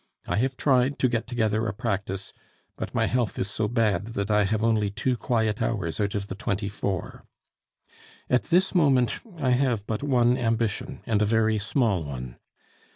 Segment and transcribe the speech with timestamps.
[0.25, 2.33] I have tried to get together a practice;
[2.75, 6.25] but my health is so bad, that I have only two quiet hours out of
[6.25, 7.23] the twenty four.
[8.27, 12.39] "At this moment I have but one ambition, and a very small one.